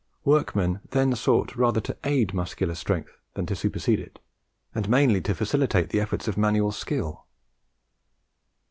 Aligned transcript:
Workmen 0.25 0.79
then 0.89 1.13
sought 1.15 1.55
rather 1.55 1.79
to 1.81 1.95
aid 2.03 2.33
muscular 2.33 2.73
strength 2.73 3.19
than 3.35 3.45
to 3.45 3.55
supersede 3.55 3.99
it, 3.99 4.17
and 4.73 4.89
mainly 4.89 5.21
to 5.21 5.35
facilitate 5.35 5.89
the 5.91 6.01
efforts 6.01 6.27
of 6.27 6.39
manual 6.39 6.71
skill. 6.71 7.27